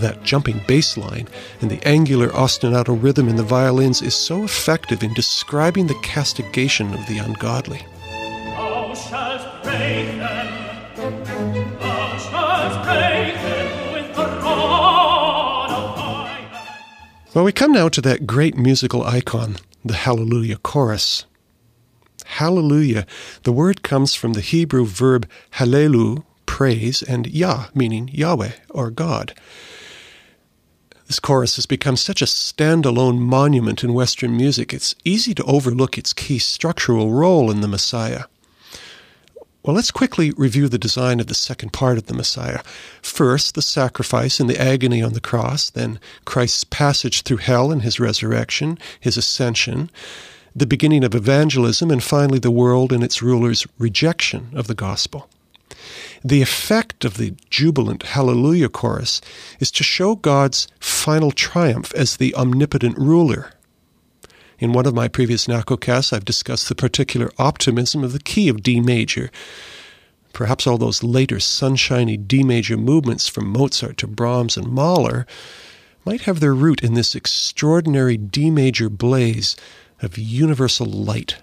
That 0.00 0.22
jumping 0.22 0.60
bass 0.66 0.96
line 0.96 1.28
and 1.60 1.70
the 1.70 1.86
angular 1.86 2.28
ostinato 2.28 3.00
rhythm 3.00 3.28
in 3.28 3.36
the 3.36 3.42
violins 3.42 4.02
is 4.02 4.14
so 4.14 4.44
effective 4.44 5.02
in 5.02 5.14
describing 5.14 5.86
the 5.86 6.00
castigation 6.02 6.92
of 6.92 7.06
the 7.06 7.18
ungodly. 7.18 7.86
Oh, 8.58 8.88
Thou 8.88 8.94
shalt 8.94 9.62
break 9.62 10.06
them. 10.18 10.48
Oh, 10.96 11.80
Thou 11.80 12.18
shalt 12.18 12.84
break 12.84 13.34
them 13.34 13.92
with 13.92 14.16
the 14.16 14.26
rod 14.26 15.70
of 15.70 15.98
iron. 15.98 16.46
Well, 17.34 17.44
we 17.44 17.52
come 17.52 17.72
now 17.72 17.88
to 17.88 18.00
that 18.00 18.26
great 18.26 18.56
musical 18.56 19.04
icon, 19.04 19.56
the 19.84 19.94
Hallelujah 19.94 20.56
Chorus. 20.58 21.24
Hallelujah, 22.24 23.06
the 23.42 23.52
word 23.52 23.82
comes 23.82 24.14
from 24.14 24.34
the 24.34 24.40
Hebrew 24.40 24.86
verb 24.86 25.28
hallelu, 25.54 26.24
praise, 26.46 27.02
and 27.02 27.26
Yah, 27.26 27.66
meaning 27.74 28.08
Yahweh 28.12 28.52
or 28.70 28.90
God. 28.90 29.34
This 31.10 31.18
chorus 31.18 31.56
has 31.56 31.66
become 31.66 31.96
such 31.96 32.22
a 32.22 32.24
standalone 32.24 33.18
monument 33.18 33.82
in 33.82 33.94
Western 33.94 34.36
music, 34.36 34.72
it's 34.72 34.94
easy 35.04 35.34
to 35.34 35.42
overlook 35.42 35.98
its 35.98 36.12
key 36.12 36.38
structural 36.38 37.10
role 37.10 37.50
in 37.50 37.62
the 37.62 37.66
Messiah. 37.66 38.26
Well, 39.64 39.74
let's 39.74 39.90
quickly 39.90 40.30
review 40.36 40.68
the 40.68 40.78
design 40.78 41.18
of 41.18 41.26
the 41.26 41.34
second 41.34 41.72
part 41.72 41.98
of 41.98 42.06
the 42.06 42.14
Messiah. 42.14 42.60
First, 43.02 43.56
the 43.56 43.60
sacrifice 43.60 44.38
and 44.38 44.48
the 44.48 44.62
agony 44.62 45.02
on 45.02 45.14
the 45.14 45.20
cross, 45.20 45.68
then 45.68 45.98
Christ's 46.26 46.62
passage 46.62 47.22
through 47.22 47.38
hell 47.38 47.72
and 47.72 47.82
his 47.82 47.98
resurrection, 47.98 48.78
his 49.00 49.16
ascension, 49.16 49.90
the 50.54 50.64
beginning 50.64 51.02
of 51.02 51.16
evangelism, 51.16 51.90
and 51.90 52.04
finally 52.04 52.38
the 52.38 52.52
world 52.52 52.92
and 52.92 53.02
its 53.02 53.20
rulers' 53.20 53.66
rejection 53.80 54.50
of 54.54 54.68
the 54.68 54.76
gospel. 54.76 55.28
The 56.24 56.42
effect 56.42 57.04
of 57.04 57.16
the 57.16 57.34
jubilant 57.48 58.02
Hallelujah 58.02 58.68
chorus 58.68 59.20
is 59.58 59.70
to 59.72 59.84
show 59.84 60.16
God's 60.16 60.68
final 60.78 61.30
triumph 61.30 61.92
as 61.94 62.16
the 62.16 62.34
omnipotent 62.34 62.98
ruler. 62.98 63.52
In 64.58 64.72
one 64.72 64.86
of 64.86 64.94
my 64.94 65.08
previous 65.08 65.46
NACOcasts, 65.46 66.12
I've 66.12 66.24
discussed 66.24 66.68
the 66.68 66.74
particular 66.74 67.30
optimism 67.38 68.04
of 68.04 68.12
the 68.12 68.20
key 68.20 68.48
of 68.48 68.62
D 68.62 68.80
major. 68.80 69.30
Perhaps 70.32 70.66
all 70.66 70.78
those 70.78 71.02
later 71.02 71.40
sunshiny 71.40 72.16
D 72.16 72.42
major 72.42 72.76
movements 72.76 73.26
from 73.26 73.48
Mozart 73.48 73.96
to 73.98 74.06
Brahms 74.06 74.56
and 74.56 74.68
Mahler 74.68 75.26
might 76.04 76.22
have 76.22 76.40
their 76.40 76.54
root 76.54 76.82
in 76.82 76.94
this 76.94 77.14
extraordinary 77.14 78.16
D 78.16 78.50
major 78.50 78.88
blaze 78.88 79.56
of 80.02 80.18
universal 80.18 80.86
light. 80.86 81.36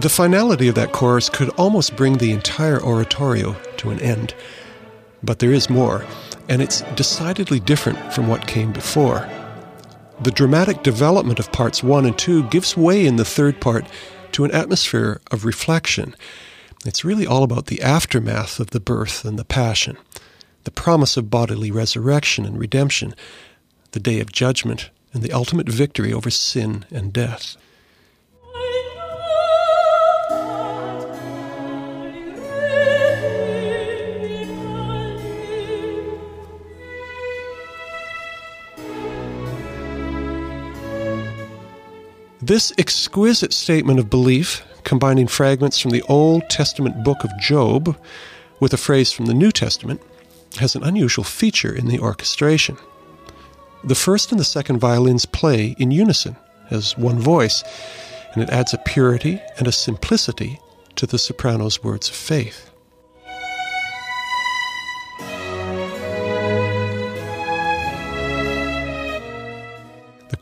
The 0.00 0.08
finality 0.08 0.66
of 0.68 0.76
that 0.76 0.92
chorus 0.92 1.28
could 1.28 1.50
almost 1.58 1.94
bring 1.94 2.16
the 2.16 2.30
entire 2.30 2.82
oratorio 2.82 3.54
to 3.76 3.90
an 3.90 4.00
end. 4.00 4.32
But 5.22 5.40
there 5.40 5.52
is 5.52 5.68
more, 5.68 6.06
and 6.48 6.62
it's 6.62 6.80
decidedly 6.96 7.60
different 7.60 8.14
from 8.14 8.26
what 8.26 8.46
came 8.46 8.72
before. 8.72 9.28
The 10.22 10.30
dramatic 10.30 10.82
development 10.82 11.38
of 11.38 11.52
parts 11.52 11.82
1 11.82 12.06
and 12.06 12.16
2 12.16 12.44
gives 12.44 12.78
way 12.78 13.04
in 13.04 13.16
the 13.16 13.26
third 13.26 13.60
part 13.60 13.84
to 14.32 14.44
an 14.44 14.52
atmosphere 14.52 15.20
of 15.30 15.44
reflection. 15.44 16.16
It's 16.86 17.04
really 17.04 17.26
all 17.26 17.42
about 17.42 17.66
the 17.66 17.82
aftermath 17.82 18.58
of 18.58 18.70
the 18.70 18.80
birth 18.80 19.26
and 19.26 19.38
the 19.38 19.44
passion, 19.44 19.98
the 20.64 20.70
promise 20.70 21.18
of 21.18 21.28
bodily 21.28 21.70
resurrection 21.70 22.46
and 22.46 22.58
redemption, 22.58 23.14
the 23.92 24.00
day 24.00 24.18
of 24.20 24.32
judgment, 24.32 24.88
and 25.12 25.22
the 25.22 25.32
ultimate 25.34 25.68
victory 25.68 26.10
over 26.10 26.30
sin 26.30 26.86
and 26.90 27.12
death. 27.12 27.58
This 42.50 42.72
exquisite 42.78 43.52
statement 43.52 44.00
of 44.00 44.10
belief, 44.10 44.64
combining 44.82 45.28
fragments 45.28 45.78
from 45.78 45.92
the 45.92 46.02
Old 46.08 46.50
Testament 46.50 47.04
book 47.04 47.22
of 47.22 47.30
Job 47.38 47.96
with 48.58 48.72
a 48.72 48.76
phrase 48.76 49.12
from 49.12 49.26
the 49.26 49.34
New 49.34 49.52
Testament, 49.52 50.02
has 50.58 50.74
an 50.74 50.82
unusual 50.82 51.22
feature 51.22 51.72
in 51.72 51.86
the 51.86 52.00
orchestration. 52.00 52.76
The 53.84 53.94
first 53.94 54.32
and 54.32 54.40
the 54.40 54.44
second 54.44 54.80
violins 54.80 55.26
play 55.26 55.76
in 55.78 55.92
unison 55.92 56.34
as 56.70 56.98
one 56.98 57.20
voice, 57.20 57.62
and 58.34 58.42
it 58.42 58.50
adds 58.50 58.74
a 58.74 58.78
purity 58.78 59.40
and 59.56 59.68
a 59.68 59.72
simplicity 59.72 60.58
to 60.96 61.06
the 61.06 61.18
soprano's 61.18 61.84
words 61.84 62.08
of 62.08 62.16
faith. 62.16 62.69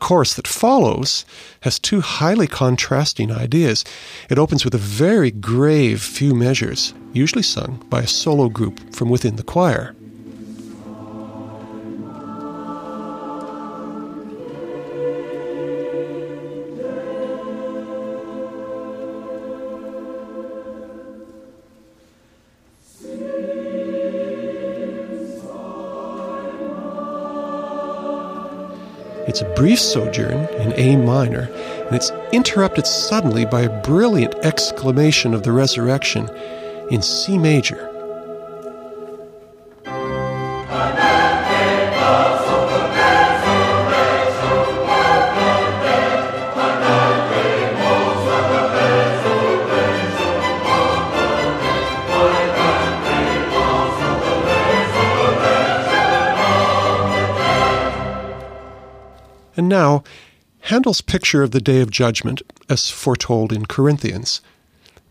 Chorus 0.09 0.33
that 0.33 0.47
follows 0.47 1.23
has 1.61 1.77
two 1.77 2.01
highly 2.01 2.47
contrasting 2.47 3.31
ideas. 3.31 3.85
It 4.27 4.39
opens 4.39 4.65
with 4.65 4.73
a 4.73 4.79
very 4.79 5.29
grave 5.29 6.01
few 6.01 6.33
measures, 6.33 6.95
usually 7.13 7.43
sung 7.43 7.85
by 7.91 8.01
a 8.01 8.07
solo 8.07 8.49
group 8.49 8.79
from 8.95 9.11
within 9.11 9.35
the 9.35 9.43
choir. 9.43 9.93
It's 29.29 29.41
a 29.41 29.53
brief 29.53 29.79
sojourn 29.79 30.47
in 30.55 30.73
A 30.73 30.97
minor, 30.97 31.51
and 31.85 31.95
it's 31.95 32.11
interrupted 32.31 32.87
suddenly 32.87 33.45
by 33.45 33.61
a 33.61 33.81
brilliant 33.83 34.33
exclamation 34.41 35.35
of 35.35 35.43
the 35.43 35.51
resurrection 35.51 36.27
in 36.89 37.03
C 37.03 37.37
major. 37.37 37.88
Handel's 60.79 61.01
picture 61.01 61.43
of 61.43 61.51
the 61.51 61.59
day 61.59 61.81
of 61.81 61.91
judgment, 61.91 62.41
as 62.69 62.89
foretold 62.89 63.51
in 63.51 63.65
Corinthians. 63.65 64.39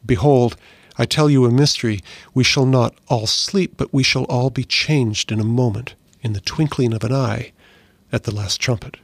Behold, 0.06 0.56
I 0.96 1.04
tell 1.04 1.28
you 1.28 1.44
a 1.44 1.50
mystery. 1.50 2.00
We 2.32 2.42
shall 2.42 2.64
not 2.64 2.94
all 3.08 3.26
sleep, 3.26 3.74
but 3.76 3.92
we 3.92 4.02
shall 4.02 4.24
all 4.30 4.48
be 4.48 4.64
changed 4.64 5.30
in 5.30 5.40
a 5.40 5.44
moment, 5.44 5.94
in 6.22 6.32
the 6.32 6.40
twinkling 6.40 6.94
of 6.94 7.04
an 7.04 7.12
eye, 7.12 7.52
at 8.10 8.22
the 8.22 8.34
last 8.34 8.62
trumpet. 8.62 8.96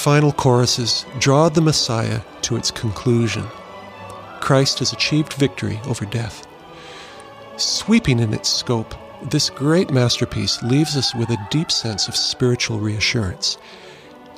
Final 0.00 0.32
choruses 0.32 1.04
draw 1.18 1.50
the 1.50 1.60
Messiah 1.60 2.22
to 2.40 2.56
its 2.56 2.70
conclusion. 2.70 3.44
Christ 4.40 4.78
has 4.78 4.94
achieved 4.94 5.34
victory 5.34 5.78
over 5.86 6.06
death. 6.06 6.46
Sweeping 7.58 8.18
in 8.18 8.32
its 8.32 8.48
scope, 8.48 8.94
this 9.22 9.50
great 9.50 9.90
masterpiece 9.90 10.62
leaves 10.62 10.96
us 10.96 11.14
with 11.14 11.28
a 11.28 11.46
deep 11.50 11.70
sense 11.70 12.08
of 12.08 12.16
spiritual 12.16 12.78
reassurance. 12.78 13.58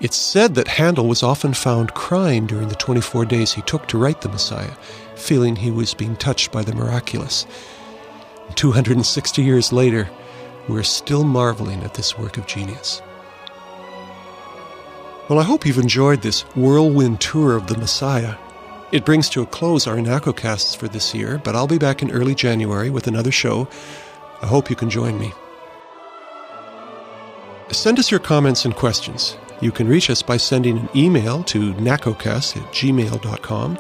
It's 0.01 0.17
said 0.17 0.57
that 0.57 0.67
Handel 0.67 1.07
was 1.07 1.23
often 1.23 1.55
found 1.55 1.95
crying 1.95 2.49
during 2.49 2.67
the 2.67 2.75
24 2.75 3.25
days 3.27 3.53
he 3.53 3.63
took 3.63 3.87
to 3.87 3.99
write 3.99 4.21
the 4.21 4.29
Messiah, 4.29 4.75
feeling 5.15 5.55
he 5.55 5.71
was 5.71 5.95
being 5.95 6.17
touched 6.17 6.51
by 6.51 6.65
the 6.65 6.75
miraculous. 6.75 7.47
260 8.57 9.43
years 9.45 9.73
later, 9.73 10.11
we're 10.67 10.83
still 10.83 11.23
marveling 11.23 11.85
at 11.85 11.95
this 11.95 12.19
work 12.19 12.37
of 12.37 12.49
genius. 12.49 13.01
Well, 15.33 15.41
I 15.41 15.45
hope 15.45 15.65
you've 15.65 15.79
enjoyed 15.79 16.21
this 16.21 16.43
whirlwind 16.55 17.23
tour 17.23 17.57
of 17.57 17.67
the 17.67 17.79
Messiah. 17.79 18.35
It 18.93 19.07
brings 19.07 19.31
to 19.31 19.41
a 19.41 19.47
close 19.47 19.87
our 19.87 19.97
NACOcasts 19.97 20.77
for 20.77 20.89
this 20.89 21.15
year, 21.15 21.41
but 21.43 21.57
I'll 21.57 21.67
be 21.67 21.79
back 21.79 22.03
in 22.03 22.11
early 22.11 22.35
January 22.35 22.91
with 22.91 23.07
another 23.07 23.33
show. 23.33 23.67
I 24.43 24.47
hope 24.47 24.69
you 24.69 24.77
can 24.77 24.91
join 24.91 25.19
me. 25.19 25.33
Send 27.71 27.99
us 27.99 28.11
your 28.11 28.21
comments 28.21 28.67
and 28.67 28.77
questions. 28.77 29.39
You 29.63 29.73
can 29.73 29.89
reach 29.89 30.11
us 30.11 30.21
by 30.21 30.37
sending 30.37 30.77
an 30.77 30.91
email 30.95 31.43
to 31.45 31.73
nacocast 31.77 32.59
at 32.59 32.71
gmail.com, 32.75 33.79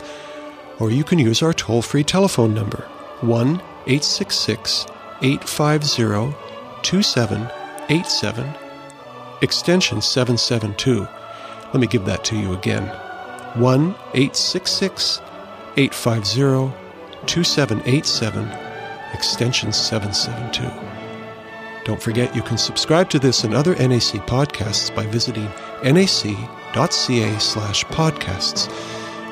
or 0.79 0.91
you 0.91 1.05
can 1.05 1.19
use 1.19 1.43
our 1.43 1.53
toll 1.53 1.83
free 1.83 2.03
telephone 2.03 2.55
number 2.55 2.83
1 3.21 3.57
866 3.87 4.87
850 5.21 6.35
2787, 6.81 8.55
extension 9.43 10.01
772. 10.01 11.07
Let 11.73 11.81
me 11.81 11.87
give 11.87 12.05
that 12.05 12.25
to 12.25 12.37
you 12.37 12.53
again 12.53 12.87
1 13.55 13.83
866 14.15 15.21
850 15.77 16.83
2787, 17.27 18.49
extension 19.15 19.73
772. 19.73 20.71
Don't 21.85 22.03
forget 22.03 22.35
you 22.37 22.43
can 22.43 22.59
subscribe 22.59 23.11
to 23.11 23.19
this 23.19 23.45
and 23.45 23.55
other 23.55 23.75
NAC 23.75 24.21
podcasts 24.27 24.95
by 24.95 25.07
visiting 25.07 25.49
nac.ca 25.85 27.39
slash 27.39 27.85
podcasts, 27.87 28.71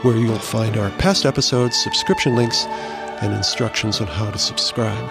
where 0.03 0.17
you'll 0.17 0.39
find 0.39 0.77
our 0.77 0.91
past 0.93 1.27
episodes, 1.27 1.81
subscription 1.83 2.35
links, 2.35 2.65
and 3.23 3.35
instructions 3.35 4.01
on 4.01 4.07
how 4.07 4.31
to 4.31 4.39
subscribe. 4.39 5.11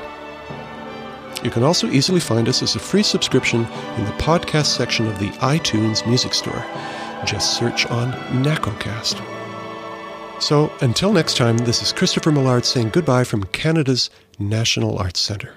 You 1.44 1.52
can 1.52 1.64
also 1.64 1.88
easily 1.88 2.20
find 2.20 2.50
us 2.50 2.62
as 2.62 2.76
a 2.76 2.80
free 2.80 3.04
subscription 3.04 3.62
in 3.98 4.06
the 4.06 4.12
podcast 4.18 4.76
section 4.76 5.08
of 5.08 5.20
the 5.20 5.30
iTunes 5.40 6.06
Music 6.06 6.34
Store. 6.34 6.66
Just 7.26 7.58
search 7.58 7.86
on 7.88 8.14
NACOcast. 8.44 9.22
So 10.42 10.72
until 10.82 11.12
next 11.12 11.36
time, 11.36 11.58
this 11.58 11.82
is 11.82 11.92
Christopher 11.92 12.32
Millard 12.32 12.66
saying 12.66 12.90
goodbye 12.90 13.26
from 13.26 13.44
Canada's 13.46 14.10
National 14.40 14.98
Arts 14.98 15.20
Centre. 15.20 15.54